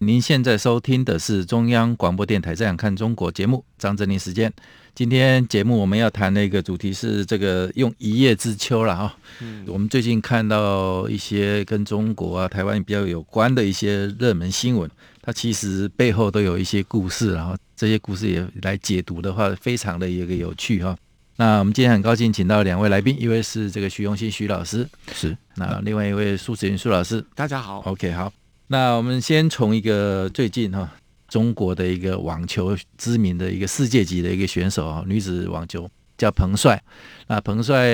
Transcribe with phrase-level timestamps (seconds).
[0.00, 4.52] 您现在收听的是中央广播电台《这样看中国》节目，张正霖时间。
[4.94, 9.16] 今天节目我们要谈的一个主题是这个用一叶知秋了哈。
[9.40, 14.88] 嗯，我们最近看到一些跟中国啊、台湾比较有关的一些热门新闻，
[15.20, 20.96] 它其实背后都有一些故事，然后这些故事也来解读的话，非常的一个有趣哈。
[21.34, 28.32] 那我们今天很高兴请到两位来宾，一位是这个徐荣新徐老师，是，那另外一位苏子云苏老师，大家好，OK 好。
[28.68, 30.90] 那我们先从一个最近哈。
[31.28, 36.82] 中国的一个网球知名的一个世界级的一个选手啊，女子网球叫彭帅。
[37.26, 37.86] 那彭帅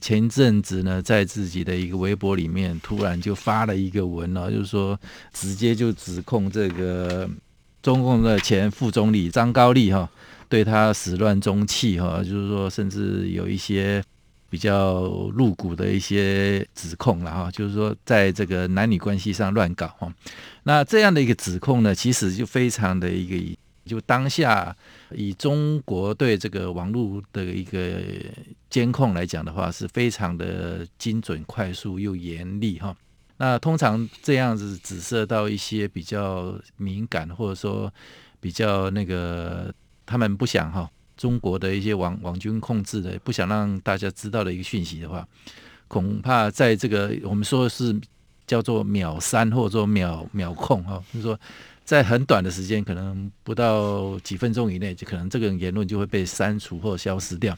[0.00, 4.96] 前阵子呢，在自己的一个微博里面突然就发了一个文了，就是说
[5.32, 7.28] 直接就指控这个
[7.82, 10.08] 中共的前副总理张高丽哈，
[10.48, 14.00] 对他始乱终弃哈，就是说甚至有一些。
[14.50, 15.02] 比较
[15.34, 20.12] 露骨的一些指控了哈，就是说在这个男女关系上乱搞哈，
[20.62, 24.74] 那这样的一个指控呢，其实就非常的一个，就当下
[25.10, 28.00] 以中国对这个网络的一个
[28.70, 32.96] 监控来讲的话，是非常的精准、快速又严厉哈。
[33.36, 37.92] 那通常这样子指涉到一些比较敏感，或者说
[38.40, 39.72] 比较那个
[40.06, 40.90] 他们不想哈。
[41.18, 45.26] 中国的一些网网军控制的，不想让大家知道的一个讯息的话，
[45.88, 47.94] 恐怕在这个我们说是
[48.46, 51.38] 叫做秒删或者说秒秒控哈，就是说
[51.84, 57.54] 在很短的时间，可能不到几分钟以内，就可能这个言论就会被删除或消失掉。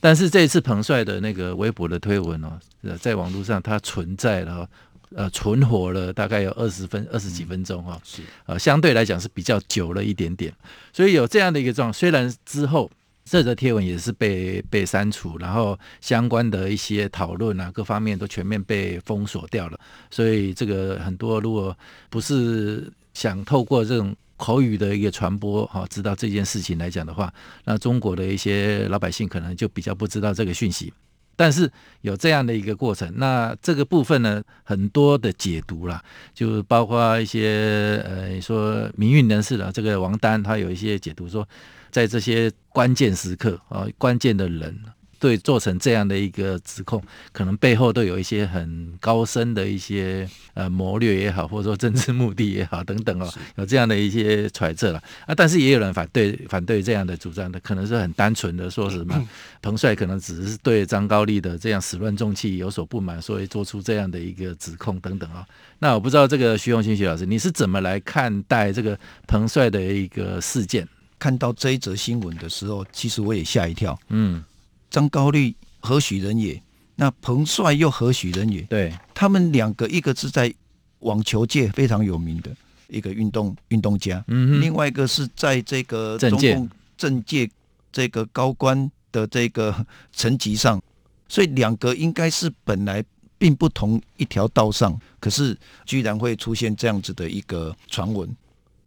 [0.00, 2.58] 但是这一次彭帅的那个微博的推文哦，
[3.00, 4.68] 在网络上它存在了。
[5.14, 10.52] 呃，存活了大概有二十分二十几分钟哈，是呃，相对来讲是比较久了一点点，
[10.92, 11.92] 所以有这样的一个状况。
[11.92, 12.90] 虽然之后
[13.24, 19.78] 这则贴文也是被被删除，然后相关的一些讨论啊，各方面都全面被封锁掉了。
[20.10, 21.76] 所以这个很多如果
[22.10, 27.32] 不是想透过这种口语的一个传播哈，知道这件事情来讲的话，
[27.64, 30.92] 那中国的一些老百姓可能就比较不知道这个讯息。
[31.36, 36.02] 但是有这样的一个过程，那这个部分呢，很多的解读啦，
[36.32, 41.46] 就包括一些呃，说民运人士的这个王丹，他有一些解读说，
[41.90, 44.78] 在这些关键时刻啊，关键的人。
[45.18, 47.02] 对，做成这样的一个指控，
[47.32, 55.34] 可能背后都有一些很高深的一些呃谋略也好，或者说政治目的也好等等哦，有这样的一些揣测了啊。
[55.34, 59.28] 但是也有人反对反对这样的主张的，可能是很单纯的说什么
[59.62, 65.46] 彭帅可能只是对张高丽的这样始乱终弃有所不满，所以做出这样的一个指控等等啊。
[65.78, 70.86] 那我不知道这个徐永新徐老师，你是怎么来看待这个彭帅的一个事件？
[71.18, 74.44] 看到这一则新闻的时候，其实我也吓一跳，嗯。
[74.94, 76.62] 张高丽何许人也？
[76.94, 78.60] 那彭帅又何许人也？
[78.62, 80.54] 对，他们两个，一个是在
[81.00, 82.56] 网球界非常有名的
[82.86, 87.50] 一个运动运动家，嗯，另外一个是在这个中共政界
[87.90, 89.84] 这个高官的这个
[90.14, 90.80] 层级上，
[91.28, 93.04] 所以两个应该是本来
[93.36, 98.28] 并不同一条道上，可是居然会出现这样子的一个传闻。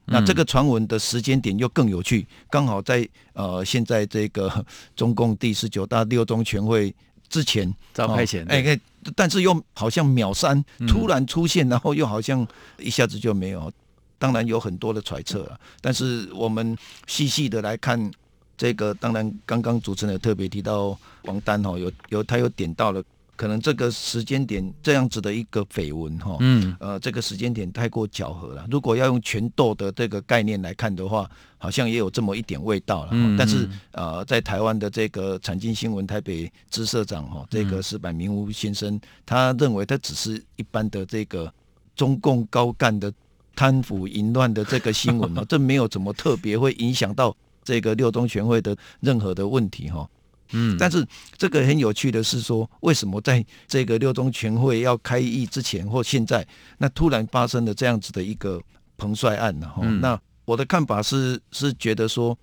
[0.07, 6.93] 那这个传闻的时间点又更有趣，刚好在呃现在这个 中共第十九大六中全会
[7.29, 8.81] 之前召开前，哎、欸，
[9.15, 12.47] 但是又好像秒删，突然出现，然后又好像
[12.79, 13.71] 一下子就没有。
[14.19, 16.75] 当然有很多的揣测了，但是我们
[17.05, 18.11] 细细的来看
[18.57, 23.03] 这个，当然刚刚主持人有特别提到王丹哦，有有他有点到了。
[23.37, 28.65] 可能这个时间点这样子的一个绯闻哈，嗯，呃，这个时间点太过巧合了。
[28.69, 31.29] 如果要用权斗的这个概念来看的话，
[31.59, 33.11] 好像也有这么一点味道了。
[33.13, 41.53] 嗯，但是呃，在台湾的这个产经新闻台北支社长哈，这个石板明夫先生，他认为他只是一般的这个
[41.95, 43.13] 中共高干的
[43.55, 50.09] 贪腐淫乱的这个新闻呢， 这没有怎么特别会影响到这个六中全会的任何的问题哈。
[50.51, 51.05] 嗯，但是
[51.37, 56.45] 这个很有趣的是说，为什么在这个六中全会要开议之前或现在，
[56.77, 58.61] 那突然发生了这样子的一个
[58.97, 59.67] 彭帅案呢？
[59.67, 62.37] 哈、嗯，那我的看法是是觉得说，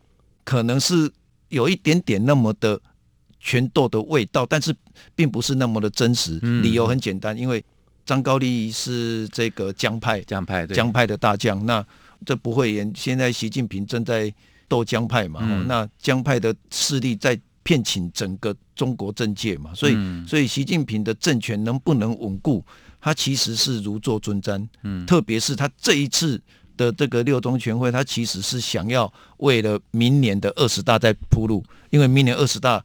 [0.44, 1.10] 可能是
[1.48, 2.80] 有一点点那么的
[3.40, 4.74] 权斗的味道，但是
[5.14, 6.38] 并不是那么的真实。
[6.62, 7.64] 理由很简单，因为
[8.04, 11.84] 张高丽是这个江派江派江派的大将，那
[12.26, 12.92] 这不会演。
[12.94, 14.32] 现在习近平正在
[14.68, 22.64] 斗江派嘛，嗯、那江派的势力在骗请整个中国政界嘛，所以，嗯、所以习近平的政权能不能稳固，
[23.00, 24.64] 他其实是如坐针毡。
[24.84, 26.40] 嗯，特别是他这一次
[26.76, 32.84] 的这个六中全会，他其实是想要为了明年的二十大再铺路，因为明年二十大。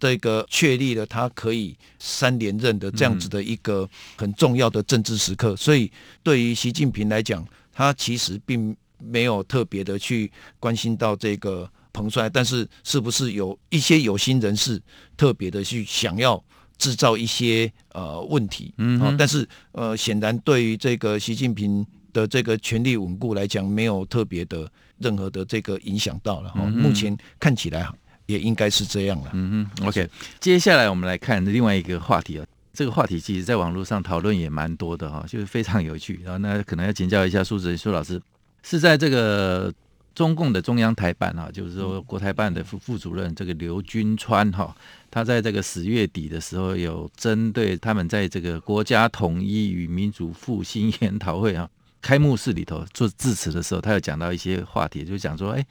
[0.00, 5.90] 这个确立了他可以三连任的这样子的一个很重要的政治时刻，所以
[6.22, 14.80] 对于习近平来讲，他其实并没有特别的去关心到这个彭帅，但是是不是有一些有心人士
[15.16, 16.42] 特别的去想要
[16.78, 18.72] 制造一些呃问题？
[18.76, 26.62] 嗯，但是呃，显然对于这个习近平的这个权力稳固来讲，没有特别的任何的这个影响到了哈。
[26.66, 27.88] 目前看起来。
[28.28, 29.30] 也应该是这样了。
[29.32, 30.06] 嗯哼，OK。
[30.38, 36.20] 接下来我们来看另外一个话题啊，这个话题其实在网络上讨论也蛮多的哈，就是非常有趣。
[36.22, 38.20] 然后那可能要请教一下苏子苏老师，
[38.62, 39.72] 是在这个
[40.18, 44.74] 中共的中央台办啊，就是说国台办的副副主任这个刘军川哈，
[45.12, 51.70] 他在这个十月底的时候有针对他们在这个国家统一与民主复兴研讨会啊
[52.02, 55.64] 开幕式里头做致辞的时候，他有讲到一些话题，就讲说哎。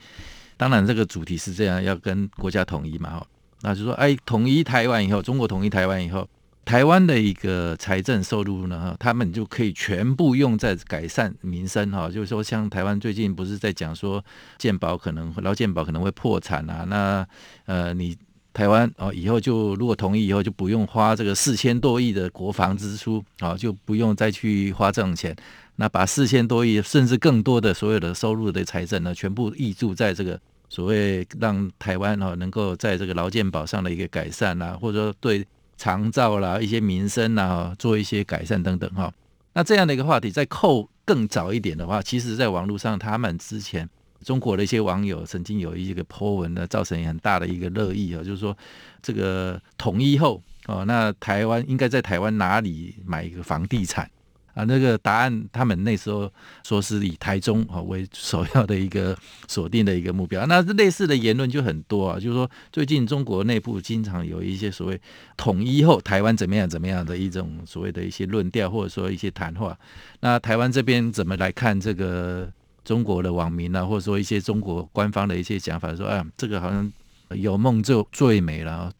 [0.60, 3.26] 当然，这个主题是这样，要跟国家统一嘛，哈，
[3.60, 6.28] 那就说，哎，统一台湾以后，中国统一台湾以后，
[6.68, 14.22] 台湾的一个财政收入呢，他们就可以全部用在改善民生，哈，就是说，像台湾最近不是在讲说，
[14.58, 17.26] 健保可能劳健保可能会破产啊，那
[17.64, 18.14] 呃，你
[18.52, 25.34] 台湾哦，以后就如果同意以后，就不用花这个四千多亿的国防支出，啊，就不用再去花这种钱。
[25.76, 30.38] 那把四千多亿甚至更多的所有的收入的财政呢，全部挹注在这个
[30.68, 35.46] 所谓让台湾哈能够在这个劳健保上的一个改善啊，或者说对
[35.78, 39.10] 长照啦一些民生啊做一些改善等等哈。
[39.54, 43.88] 那这样的一个话题，再扣更早一点的话，其实在网络上，他们之前
[44.22, 48.56] 中国的一些网友曾经有一个 po 文呢，造成很大的一个热议啊，就是说
[49.00, 54.10] 这个统一后哦，那台湾应该在台湾哪里买一个房地产？
[54.58, 56.28] 啊，那个答案，他们那时候
[56.64, 59.16] 说是以台中啊为 首要的一个
[59.46, 60.44] 锁定的一个目标。
[60.46, 65.00] 那类似的言论就很多啊，就是说最近中国内部经常有一些所谓
[65.36, 69.78] 统一后台湾怎么样怎么样的一种所谓的一些论调，或者说一些谈话。
[70.18, 72.50] 那台湾这边怎么来看这个
[72.84, 76.92] 中国的网民啊，或者说一些中国官方的一些讲法，说啊，这个好像
[77.30, 78.90] 有梦就最美了，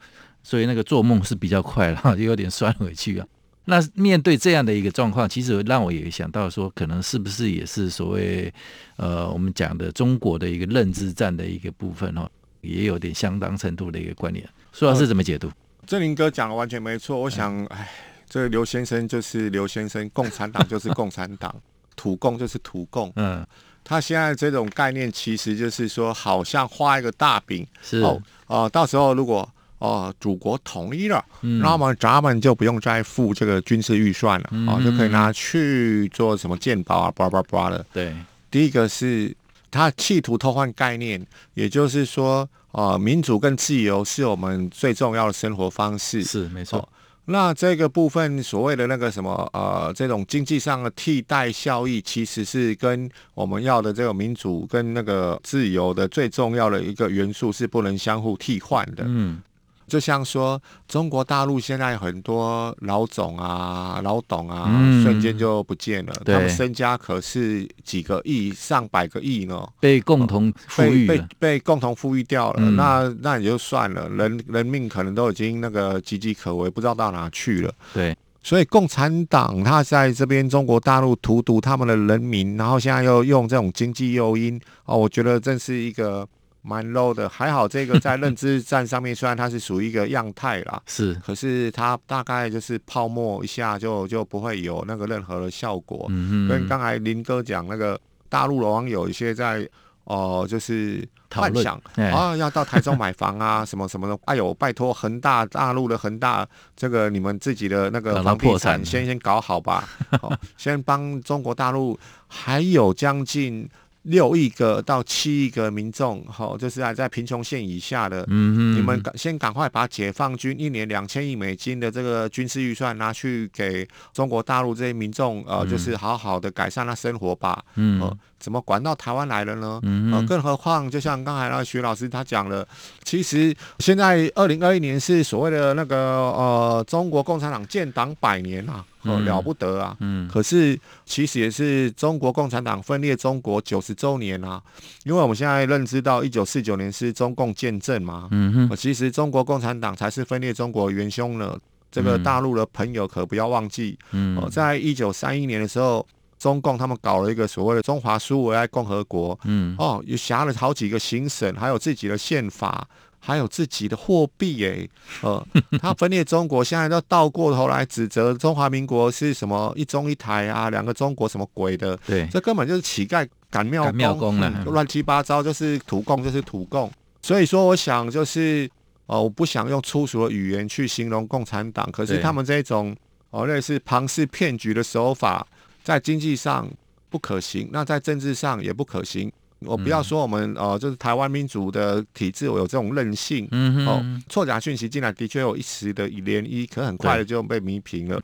[0.44, 3.26] 所以那个做梦是比较快了，就 有点酸回去啊。
[3.70, 8.50] 那面对这样的一个状况，其实让我也想到说，可能是不是也是所谓
[8.96, 12.26] 呃我们讲的中国的一个认知战的一个部分哦，
[12.62, 14.42] 也有点相当程度的一个观念。
[14.72, 15.50] 苏老师怎么解读？
[15.86, 17.20] 正林哥讲的完全没错。
[17.20, 17.90] 我想，哎，
[18.26, 21.54] 这个刘先生就是刘先生，共产党就是共产党，
[21.94, 23.12] 土共就是土共。
[23.16, 23.46] 嗯，
[23.84, 29.46] 他现在这种概念，其实就是说，好像画一个大饼，是哦，哦、呃，到时候如果。
[29.78, 37.84] 哦，祖国统一了，嗯、那么咱们就不用再付这个军事预算了，嗯、哦，就可以拿去做什么健保啊，叭叭叭的。
[37.92, 38.14] 对，
[38.50, 39.34] 第一个是
[39.70, 46.22] 他企图偷换概念，也就是说，呃，民主跟自由是我们最重要的生活方式。
[46.24, 46.80] 是，没错。
[46.80, 46.88] 哦
[47.30, 59.04] 那这个部分所谓的那个什么呃，这种经济上的替代效益，其实是跟我们要的这个民主跟那个自由的最重要的一个元素是不能相互替换的。
[59.06, 59.42] 嗯。
[59.88, 66.12] 就像说，中国大陆现在很多老总啊、老董啊，嗯、瞬间就不见了。
[66.24, 72.60] 他们身家可是几个亿、上百个亿呢，被共同富裕被被，被共同富裕掉了。
[72.60, 77.72] 嗯、那那也就算了，人人命可能都已经那个岌岌可危，不知道到哪去了。
[77.94, 86.28] 对，所以共产党他在这边中国大陆荼毒他们的人民，然后现在又用这种经济诱因哦，我觉得真是一个。
[86.68, 96.04] 蛮 low 的，还好这个在认知战上面， 虽然它是属于一个样态啦，是，可是它大概就是泡沫一下就就不会有那个任何的效果。
[96.10, 96.48] 嗯嗯。
[96.48, 97.98] 跟刚才林哥讲那个
[98.28, 99.66] 大陆的网友一些在
[100.04, 104.18] 哦、呃，就是幻想啊，要到台中买房啊，什么什么的。
[104.26, 106.46] 哎呦，拜托恒大大陆的恒大，
[106.76, 109.88] 这个你们自己的那个房地产先先搞好吧，
[110.20, 113.66] 好， 先帮中国大陆还有将近。
[114.08, 129.80] 六亿个到七亿个民众，好，就是还在贫穷线以下的，嗯嗯，你们赶先赶快把解放军一年两千亿美金的这个军事预算拿去给中国大陆这些民众，呃，就是好好的改善他生活吧，嗯、呃，怎么管到台湾来了呢？
[129.82, 132.66] 嗯更何况就像刚才那个徐老师他讲了，
[133.02, 138.84] 其实现在二零二一年是所谓的那个呃中国共产党建党百年啊。
[139.02, 139.96] 哦，了不得啊！
[140.00, 144.60] 嗯，可是其实也是中国共产党分裂中国九十周年啊，
[145.04, 151.56] 因为我们现在认知到一九四九年是中共建政嘛，嗯哼，其实中国共产党才是分裂中国元凶呢。
[151.90, 156.06] 这个大陆的朋友可不要忘记，嗯，在一九三一年的时候，
[156.38, 162.88] 中共他们搞了一个所谓的中华苏维埃共和国，嗯，哦，又辖了好几个行省，还有自己的宪法。
[163.20, 164.88] 还有自己的货币哎，
[165.22, 165.44] 呃，
[165.82, 171.98] 他分裂中国，现在都倒过头来指责中华民国是什么一中一台啊，两个中国什么鬼的？
[172.06, 176.88] 对，这根本就是乞丐赶庙庙工了，乱七八糟，就是土共，就是土共。
[177.20, 178.70] 所以说，我想就是
[179.06, 182.96] 哦，我不想用粗俗的语言去形容共产党，可是他们这种
[183.30, 185.44] 哦类似庞氏骗局的手法，
[185.88, 186.68] 在经济上
[187.08, 189.32] 不可行，那在政治上也不可行。
[189.60, 198.20] 我不要说我们呃，就是台湾民主的体制有这种任性，嗯哦，错假讯息进来的确有一时的涟漪，可很快的就被弥平了。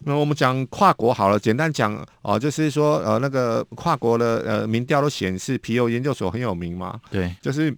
[0.00, 7.74] 那我们讲跨国好了，简单讲哦，就是说呃，那个跨国的呃民调都显示，皮尤研究所很有名嘛，对，就是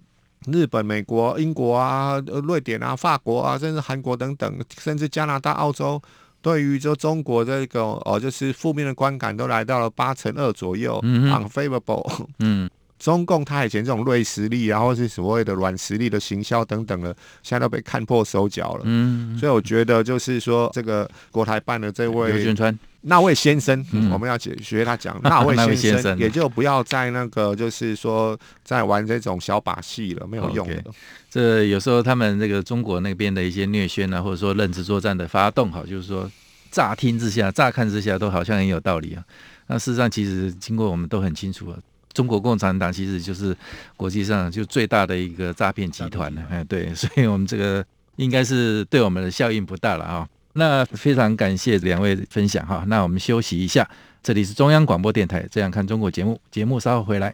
[0.47, 6.01] 日本、美国、英国啊、瑞典啊、法国啊，甚至韩国等等，甚至加拿大、澳洲，
[6.41, 12.69] 对于就中国这个哦，就是负面的观感都来到了八成二左右，嗯，unfavorable，嗯。
[12.99, 18.81] 中共他以前这种锐实力，然后是所谓的软实力的行销等等的，现在都被看破手脚了。
[18.83, 30.75] 嗯，所以我觉得就是说，这个国台办的这位刘川那位先生，嗯、我们要学学他讲 那位先生，也就不要再那个就是说在玩这种小把戏了，没有用的。
[30.75, 30.93] Okay.
[31.29, 36.29] 这有时候他们那个中国那边的一些虐宣啊，或者说认知作战的发动，哈，就是说
[36.69, 39.23] 乍听之下、乍看之下都好像很有道理啊。
[39.67, 41.77] 那事实上，其实经过我们都很清楚啊。
[42.13, 43.55] 中国共产党其实就是
[43.95, 47.83] 国际上就最大的一个诈骗集团了，哎，对，所以我们这个
[48.17, 50.27] 应该是对我们的效应不大了啊。
[50.53, 53.89] 那非常感谢两位分享哈，那我们休息一下，
[54.21, 57.33] 这里是中央广播电台《这样看中国》节目，节目稍后回来。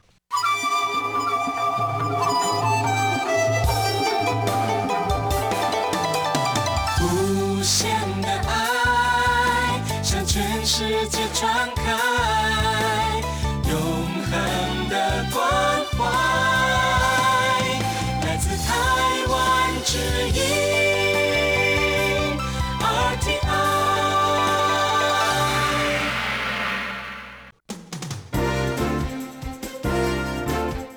[10.70, 11.77] 世界传开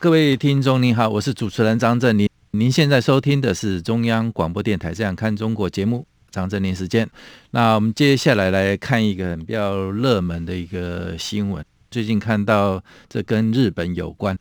[0.00, 2.26] 各位听众您好，我是主持人张振宁。
[2.52, 7.06] 您现在收听的是中央广播电台《这样看中国》节目，张振宁时间。
[7.50, 11.62] 那我们接下来来看一个比较热门的一个新闻。
[11.90, 14.34] 最近看到这跟日本有关，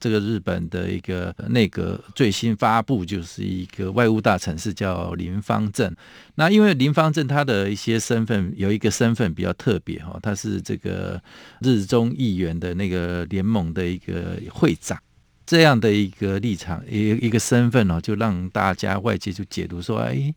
[0.00, 5.94] 这个日本的一个内阁最新发布，就是一个外务大臣是叫林芳正。
[6.34, 11.22] 那因为林芳正他的一些身份有一个身份比较特别哈，他是这个
[11.60, 14.98] 日中议员的那个联盟的一个会长。
[15.46, 20.32] 这样的一个立场，一一个身份哦，就让大家外界就解读说，哎，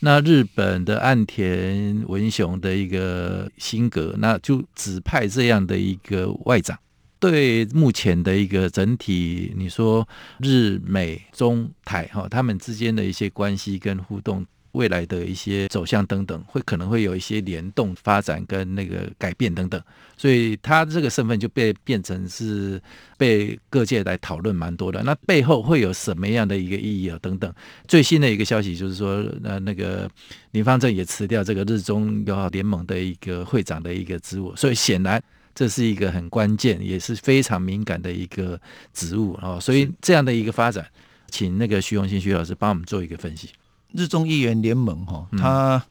[0.00, 6.78] 那日本的岸田文雄的一个性格，那就指派这样的一个外长，
[7.18, 10.06] 对目前的一个整体，你说
[10.38, 19.80] 日美中台哈，他们之间的一些关系跟互动，未来的一些走向等等，会可能会有一些联动发展跟那个改变等等，
[20.16, 22.80] 所以他这个身份就被变成是
[23.16, 25.02] 被各界来讨论蛮多的。
[25.02, 27.18] 那背后会有什么样的一个意义啊？
[27.22, 27.50] 等等，
[27.88, 30.06] 最新的一个消息就是说，呃，那个
[30.50, 35.22] 林芳正也辞掉这个日中友好联盟的一个会长的一个职务，所以显然
[35.56, 38.60] 这是一个很关键也是非常敏感的一个
[38.94, 39.58] 职务啊。
[39.58, 40.86] 所以这样的一个发展。
[41.28, 43.50] 请那个徐永新徐老师帮我们做一个分析。
[43.92, 45.84] 日中议员联盟哈，他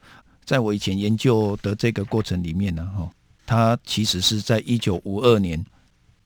[0.45, 3.11] 在我以前研究的这个过程里面呢，哈，
[3.45, 5.63] 他其实是在一九五二年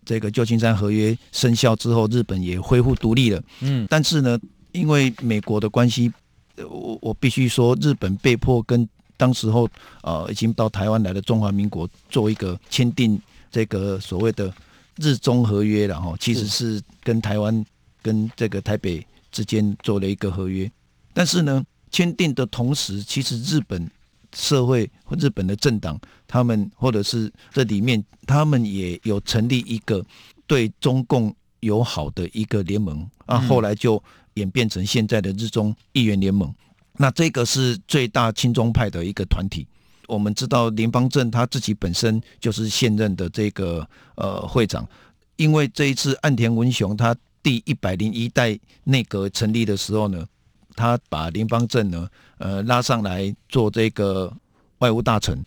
[0.06, 3.42] 这个旧金山合约生效之后，日本也恢复独立了。
[3.62, 4.40] 嗯，但是呢，
[4.74, 6.14] 因为美国的关系，
[6.58, 9.68] 我我必须说，日本被迫跟当时候
[10.04, 13.20] 呃已经到台湾来的中华民国做一个签订
[13.52, 14.54] 这个所谓的
[14.98, 17.66] 日中合约了哈，其实是跟台湾。
[18.02, 20.72] 跟这个台北之间做了一个合约，
[21.14, 23.92] 但是呢，签订的同时，其实日本
[24.34, 30.02] 社会或日本的政党，他们或者是这里面，他们也有成立一个
[30.48, 34.02] 对中共友好的一个联盟啊，后来就
[34.36, 36.50] 演变成现在的日中议员联盟。
[36.94, 39.68] 那这个是最大亲中派的一个团体。
[40.10, 44.86] 我们知道林邦正他自己本身就是现任的这个呃会长，
[45.38, 47.16] 因为这一次岸田文雄他。
[47.42, 50.26] 第一百零一代内阁成立的时候呢，
[50.76, 52.06] 他把林邦正呢，
[52.38, 54.32] 呃，拉上来做这个
[54.80, 55.42] 外务大臣。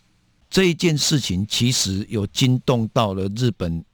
[0.49, 3.85] 这一件事情其实有惊动到了日本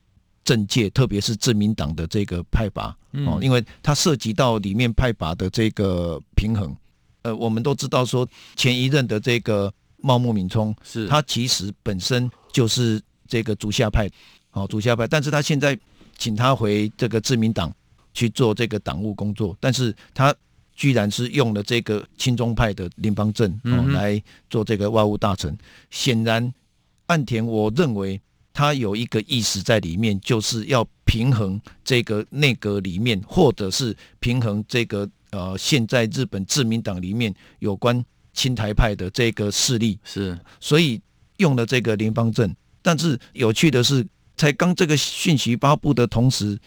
[0.46, 2.98] 政界，特别是自民党的这个派阀
[3.28, 6.74] 哦，因为它涉及到里面派阀的这个平衡。
[7.24, 14.10] 呃，我们都知道说，前一任的这个茂木敏充是，他其实本身就是这个竹下派，
[14.52, 15.78] 哦，竹下派，但是他现在
[16.18, 17.74] 请他回这个自民党。
[18.12, 20.36] 去做这个党务工作，但是他
[20.74, 25.56] 居然是用了这个亲中派的林邦正哦来做这个外务大臣。
[25.92, 26.52] 显然，
[27.06, 28.20] 岸田我认为
[28.52, 38.04] 他有一个意识在里面，就是要平衡这个内阁里面，或者是平衡这个呃现在日本自民党里面有关
[38.40, 40.00] 亲台派的这个势力。
[40.04, 41.02] 是，所以
[41.38, 42.56] 用了这个林芳正。
[42.82, 44.06] 但是有趣的是，
[44.38, 46.58] 才刚这个讯息发布的同时。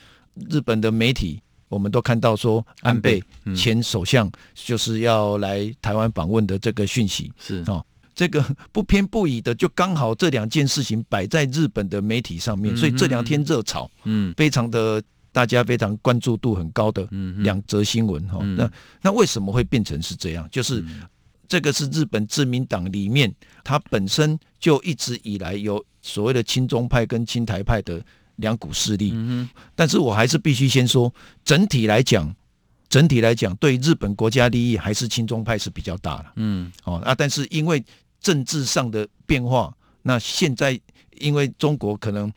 [0.48, 3.22] 日本的媒体，我们都看到说，安倍
[3.54, 17.06] 前首相就是要来台湾访问的这个讯息是哦，这个不偏不倚的，就刚好这两件事情摆在日本的媒体上面，所以这两天热炒，嗯，非常的大家非常关注度很高的
[17.40, 18.38] 两则新闻哈。
[18.56, 18.70] 那
[19.02, 20.48] 那为什么会变成是这样？
[20.50, 20.82] 就是
[21.46, 28.02] 这个是日本自民党里面，它本身就一直以来有所谓的亲中派跟亲台派的。
[28.37, 29.14] 两股势力，
[29.76, 31.12] 但是我还是必须先说，
[31.44, 32.35] 整体来讲，
[32.88, 36.33] 整体来讲，对日本国家利益还是亲中派是比较大的。
[36.37, 37.85] 嗯，哦啊，但是因为
[38.20, 40.81] 政治上的变化，那现在
[41.20, 42.33] 因为中国可能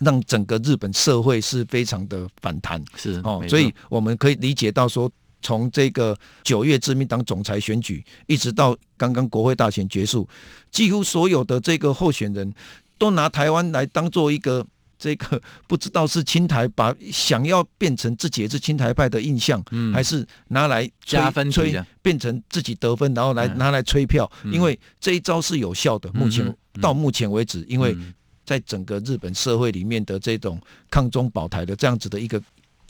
[0.00, 5.10] 让整个日本社会是非常的反弹，是哦，所以我们可以理解到说，
[5.42, 10.28] 从这个九月自民党总裁选举，一直到刚刚国会大选结束，
[10.70, 12.52] 几乎所有的这个候选人
[12.98, 14.66] 都拿台湾来当做一个。
[15.02, 24.30] 这个不知道是亲台，把想要变成自己也是亲台派的印象，嗯、还是拿来加分吹，变成自己得分，然后来拿来吹票。
[24.44, 26.12] 嗯、因为这一招是有效的。
[26.12, 27.96] 目前、到目前为止，因为
[28.44, 32.38] 在整个日本社会里面的这种抗中保台的这样子的一个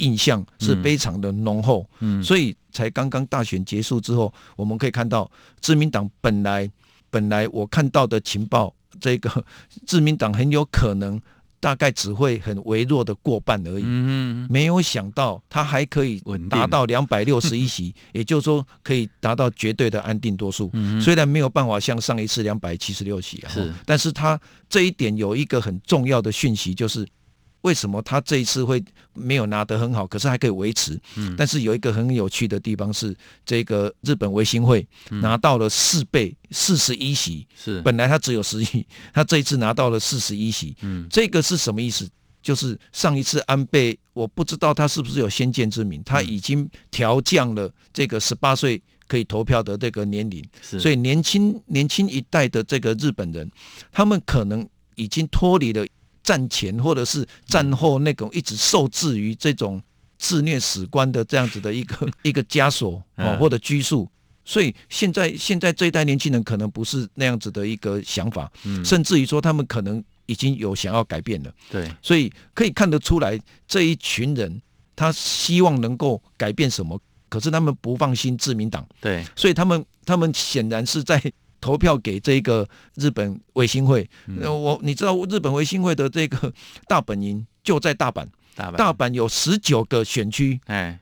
[0.01, 1.89] 印象是非常的浓厚。
[2.01, 6.71] 嗯，所以才刚刚大选结束之后，我们可以看到自民党本来
[7.09, 9.45] 本来我看到的情报，这个
[9.87, 11.21] 自民党很有可能。
[11.63, 13.85] 大概只会很微弱的过半而已，
[14.49, 20.73] 没有想到他还可以达到两百六十一席， 也就是说可以达到绝对的安定多数。
[20.99, 23.53] 虽然没有办法像上一次两百七十六席啊，
[23.85, 27.07] 但是他这一点有一个很重要的讯息就是。
[27.63, 30.99] 为什么他这一次会没有拿得很好，可是还可以维持？
[31.17, 40.75] 嗯，但是有一个很有趣的地方是，这个日本维新会拿到了四倍四十一席，是本来他只有十一， 他这一次拿到了四十一席。
[40.81, 42.09] 嗯，这个是什么意思？
[42.43, 53.51] 就是上一次安倍，我不知道他是不是有先见之明，他已经调降了这个十八岁可以投票的这个年龄，是所以年轻年轻一代的这个日本人，
[53.93, 55.87] 他们可能已经脱离了。
[56.23, 59.83] 战前或者是战后那种一直受制于这种
[60.19, 64.09] 自虐史观的这样子的一个 一个枷锁哦，或者拘束，
[64.45, 68.51] 所以现在现在这一代年轻人可能不是那样子的一个想法，
[68.85, 71.53] 甚至于说他们可能已经有想要改变了。
[71.71, 74.61] 对，所以可以看得出来这一群人
[74.95, 77.01] 他希望能够改变什么？
[77.31, 81.23] 可是他们不放心自民党，对，所以他们他们显然是在
[81.61, 84.09] 投票给这个日本维新会。
[84.27, 86.53] 嗯、我你知道日本维新会的这个
[86.89, 90.99] 大本营就在大阪，大阪，大阪有十九个选区，哎，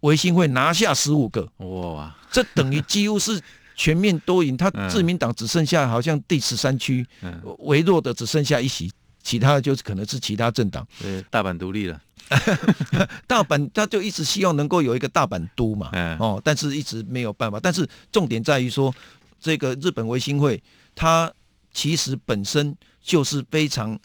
[0.00, 3.40] 维新会拿下十五个，哇，这等于几乎是
[3.76, 4.56] 全面多赢。
[4.56, 8.90] 他自民党只剩下好像第十三区，嗯、微弱的只剩下一席。
[9.22, 12.00] 其他的就是可能是其他政党，对，大阪独立了，
[13.28, 17.60] 大阪他就一直希望能够有一个大阪都嘛，嗯、哦，但是一直没有办法。
[17.60, 18.92] 但是重点在于说，
[19.40, 20.62] 这个日本维新会，
[20.94, 21.32] 它
[21.72, 23.98] 其实本身就是非常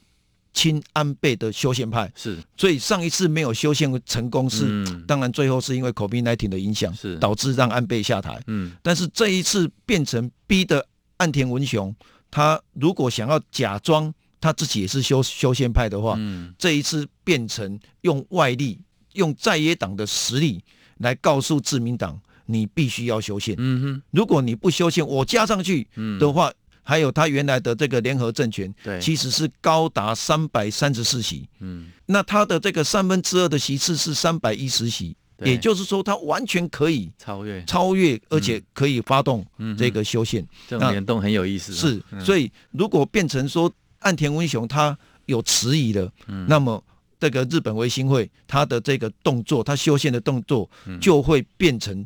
[0.54, 7.18] 亲安倍的修宪派，是，所以上一次没有修宪成功是，嗯、当然最后是因为 COVID-19 的影响，是。
[7.20, 11.96] 导致让安倍下台，嗯，但是这一次变成逼的岸田文雄，
[12.32, 14.14] 他如果想要假装。
[14.42, 18.80] 他自己也是修修宪派的话，嗯，这一次变成用外力、
[19.14, 20.64] 用在野党的实力
[21.00, 23.56] 来告诉自民党，你必须要修宪。
[23.58, 25.88] 嗯哼，如果你不修宪，我加上去
[26.20, 31.48] 的话，嗯、还有他原来的这个联合政权，对，其实是高达三百三十四席。
[31.60, 37.64] 嗯，那他的这个三分之二的席次是三百一十席，也就是说，他完全可以超越。
[37.66, 39.46] 超越，而且可以发动
[39.78, 40.46] 这个修宪。
[40.68, 41.74] 这种联动很有意思。
[41.74, 43.72] 是，所以如果变成说。
[44.00, 46.84] 岸田文雄他有迟疑的，嗯、那么
[47.20, 50.70] 这个日本维新会他的这个动作，他修宪的动作
[51.02, 52.06] 就会变成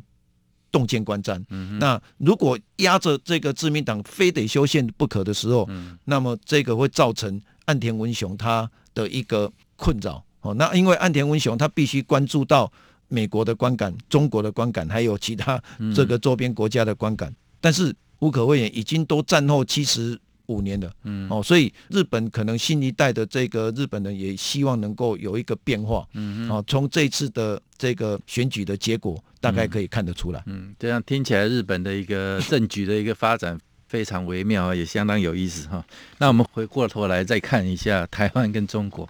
[0.70, 1.42] 动见观瞻。
[1.50, 10.24] 嗯、那如果压着这个自民党非得修宪不可的时候，嗯、那么这个会造成岸田文雄他的一个困扰。
[10.40, 12.72] 哦，那因为岸田文雄他必须关注到
[13.08, 15.62] 美国的观感、中国的观感，还有其他
[15.94, 17.30] 这个周边国家的观感。
[17.30, 20.18] 嗯、但是无可讳言，已经都战后七十。
[20.50, 35.84] 五年了，嗯，哦，所以日本可能新一代的这个日本人也希望能够有一个变化，嗯嗯，哦，从这次的这个选举的结果，大概可以看得出来，嗯，这样听起来日本的一个政局的一个发展非常微妙，也相当有意思哈。
[36.18, 39.08] 那我们回过头来再看一下台湾跟中国，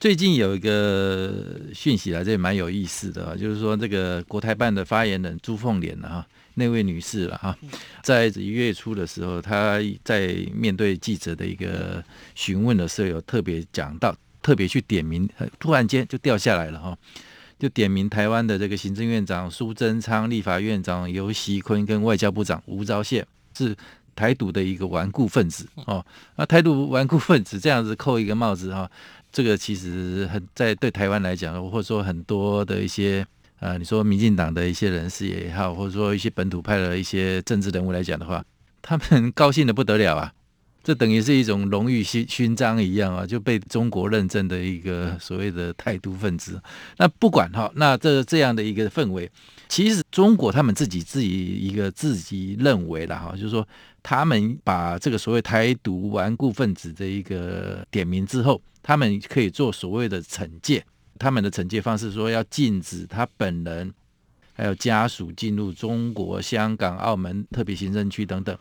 [0.00, 6.26] 最近有一个讯息来，这也蛮有意思的啊，就是说这个国台办的发言人朱凤莲呢，哈。
[6.58, 7.54] 那位女士了哈，
[8.02, 12.02] 在一月初的时候，她在面对记者的一个
[12.34, 16.98] 询问的时候，有特别讲到，特别去点名，突然间就掉下来了哈，
[17.58, 23.24] 就点名台湾的这个行政院长苏贞昌、立法院长游锡坤跟外交部长吴钊燮
[23.56, 23.76] 是
[24.14, 26.04] 台独的一个顽固分子哦。
[26.36, 28.90] 那台独顽固分子这样子扣一个帽子哈，
[29.32, 33.26] 这个其实很在对台湾来讲，或者说很多的一些。
[33.58, 38.44] 啊，你说民进党的一些人士也好，或者说一些本土派的一些政治人物来讲的话，
[38.82, 40.30] 他们高兴的不得了啊！
[40.86, 46.62] 这等于是一种荣誉勋勋章一样啊，就被中国认证的一个所谓的台独分子。
[46.96, 49.28] 那不管哈，那这这样的一个氛围，
[49.68, 53.66] 其实中国他们自己自己一个自己认为了哈，就是说
[54.00, 60.84] 他们把这个所谓台独顽固分子的一个点名之后，他们可以做所谓的惩戒。
[61.18, 63.92] 他们的惩戒方式说要禁止他本人
[64.52, 68.56] 还有家属进入中国香港、澳门特别行政区等等，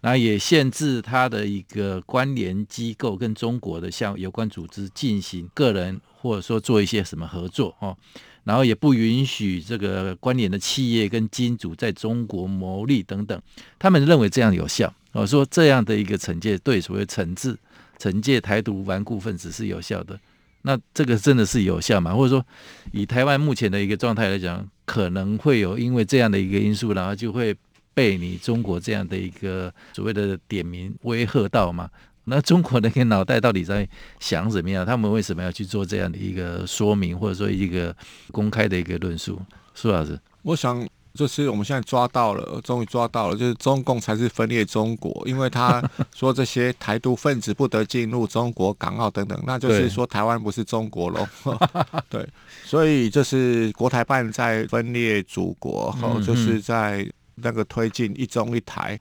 [0.00, 7.96] 然后也限制他的一个关联机构跟中国的像有关组织进行个人或者说做一些什么合作哦，
[8.44, 13.40] 然后也不允许这个关联的企业跟金主在中国牟利等等。
[13.78, 17.56] 他们认为这样有效，我说这样的一个惩戒对所谓惩治
[17.98, 20.18] 惩戒台独顽固分子是有效的。
[20.62, 22.14] 那这个真的是有效吗？
[22.14, 22.44] 或者说，
[22.92, 27.56] 以台湾目前的一个状态来讲，可能会有因为这样的一个因素，然后就会
[27.94, 31.90] 被你中国这样的一个所谓的点名威吓到吗？
[32.24, 34.84] 那中国那个脑袋到底在想怎么样？
[34.84, 37.94] 他们为什么要去做这样的一个说明，或者说一个
[38.30, 39.40] 公开的一个论述？
[39.74, 40.86] 苏老师，我想。
[41.12, 45.82] 就是我们现在抓到了，终于抓到了，就是中共才是分裂中国，因为他
[46.14, 51.28] 说这些台独分子不得进入中国港澳等等，那就是说台湾不是中国喽。
[52.08, 52.24] 对，
[52.64, 57.04] 所以这是国台办在分裂祖国，后就是在
[57.36, 58.98] 那个推进一中一台。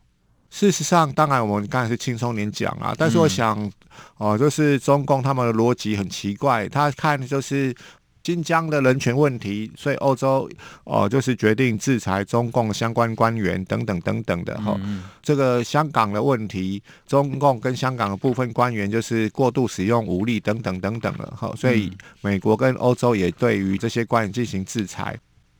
[0.50, 3.72] 事实上，当然我们刚才是轻松点讲啊，但是我想，
[4.18, 7.76] 哦，就是中共他们的逻辑很奇怪，他看就是。
[8.22, 10.48] 新疆的人权问题，所以欧洲
[10.84, 14.80] 哦、呃，就是决定制裁中共相关官员等等等等的哈。
[14.84, 21.52] 嗯、这个香港的问题，中共跟香港的部分官员就是过度使用武力等等等等的哈。
[21.58, 25.18] 所以美国跟欧洲也对于这些官员进行制裁，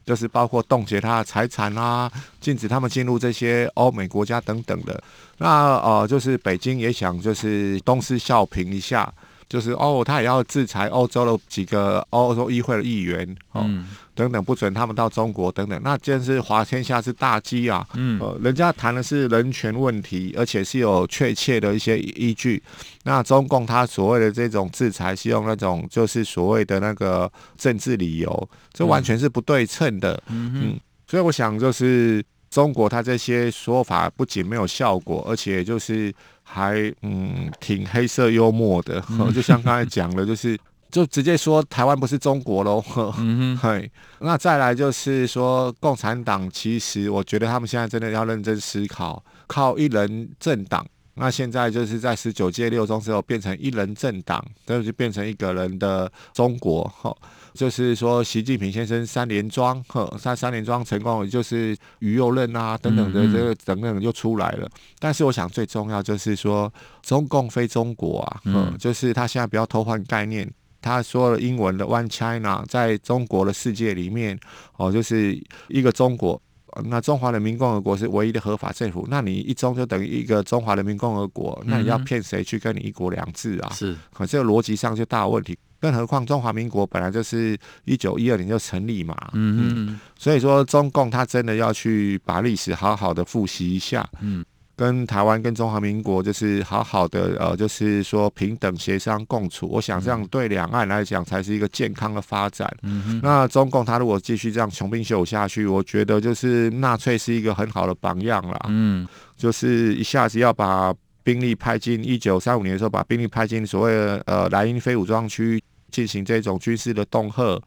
[0.10, 5.00] 就是包括冻结他的财产啊，禁止他们进入这些欧美国家等等的。
[5.38, 9.14] 那呃，就是北京也想就是东施效颦一下。
[9.50, 13.64] 就是哦，他也要制裁欧洲的几个欧洲议会的议员哦。
[13.66, 13.86] 嗯
[14.20, 17.88] 等等，不准他们到中国等等，那真是滑天下之大稽啊！
[17.94, 22.62] 嗯，呃，人家谈的是人权问题，而且是有确切的一些依据。
[23.04, 30.22] 那中共他所谓的这种制裁，是用那种就是所谓的那个政治理由，这完全是不对称的。
[30.28, 36.14] 嗯嗯，所以我想，就是中国他这些说法不仅没有效果，而且就是
[36.50, 39.04] 还嗯挺黑色幽默的。
[39.12, 40.58] 嗯、 就像刚才讲的，就是。
[40.90, 42.84] 就直接说台湾不是中国喽，
[43.20, 43.88] 嗯哼，
[44.22, 50.84] 那再来就是说共产党，其实我觉得他们现在真的要认真思考，靠一人政党，
[51.20, 57.16] 那现在就是在十九届六中之后变成一人政党，这就变成一个人的中国，哈，
[57.54, 64.70] 就是说习近平先生三连庄，呵，三三连庄成功，就是于右任啊等等的这个等等就出来了。
[64.98, 70.50] 但是我想最重要就是说中共非中国啊，嗯，就是他现在不要偷换概念。
[70.82, 74.40] 他说了英文的 “One China” 在中国的世界里面，
[74.78, 76.42] 哦，就是一个中国。
[76.86, 79.08] 那中华人民共和国是唯一的合法政府。
[79.10, 83.72] 那你一中就等于一个中华人民共和国，那你要骗谁去跟你一国两制啊？
[83.74, 85.58] 是，可这个逻辑上就大问题。
[85.82, 89.16] 更何况中华民国本来就是一九一二年就成立嘛。
[89.34, 90.00] 嗯嗯。
[90.18, 94.06] 所以说，中共他真的要去把历史好好的复习一下。
[94.20, 94.44] 嗯。
[94.80, 99.68] 跟台湾、跟中华民国就是好好的，呃，就是说平等协商共处。
[99.68, 102.74] 我想这样对两岸来讲才是一个健康的发展。
[102.84, 103.20] 嗯哼。
[103.22, 108.68] 那中共他如果继续这样穷兵黩武下去，我觉得就是纳粹是一个很好的榜样啦。
[108.70, 109.06] 嗯。
[109.36, 115.62] 就是一下子要把兵力派进一九三五年的时候，把兵力派进所谓的呃莱茵非武装区
[115.92, 117.62] 进行这种军事的恫吓。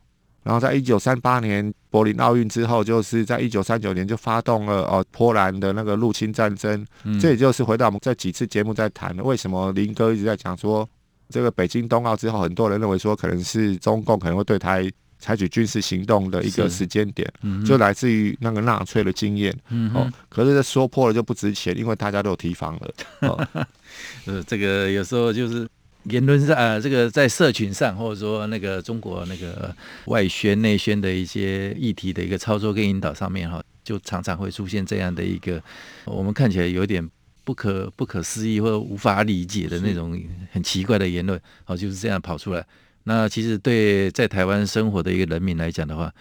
[0.45, 6.87] 然后在一九三八年柏林奥运之后，就是在一九三九年就发动了哦波兰的那个入侵战争。
[7.05, 10.89] 嗯，这也就是回到我们这几次节目在谈的，为什么林哥一直在讲说
[11.29, 19.55] 这个北京冬奥之后，很多人认为说可能是中共可能会对台采取军事行动的一个时间点，嗯，就来自于那个纳粹的经验。
[19.69, 23.29] 嗯，哦，可是这说破了就不值钱，因为大家都有提防了。
[23.29, 23.49] 哦，
[24.25, 25.69] 呃，这个有时候就是。
[26.05, 29.75] 言论上，呃，这个在社群上，或者说那个中国那个
[30.07, 35.63] 外宣内宣的一些议题的一个操作跟引导上面，哈，就常常会出现这样的一个
[36.05, 37.09] 我们看起来有点
[37.45, 42.65] 不可不可思议或者无法理解的那种很奇怪的言论，好，就是这样跑出来。
[43.05, 46.13] 那其实对在台湾生活的一个人民来讲的话，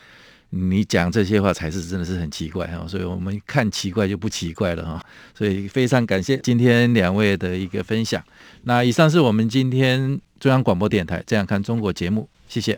[0.53, 8.21] 你讲这些话才是真的是很奇怪哈，所以我们看奇怪就不奇怪了哈，所以非常感谢今天两位的一个分享。
[8.63, 12.77] 那以上是我们今天中央广播电台这样看中国节目，谢谢。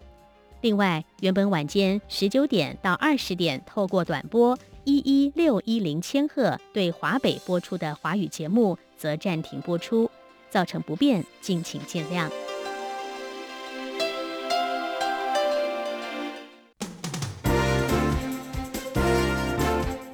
[0.61, 10.09] 另外，原本晚间十九点到二十点透过短波一一六一零千赫对华北播出的华语节目，则暂停播出，
[10.51, 12.29] 造成不便，敬请见谅。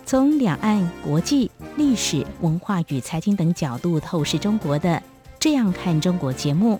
[0.06, 4.90] 从两岸、国际、历史文化与财经等角度透视中国的
[5.38, 6.80] 《这样看中国》节目，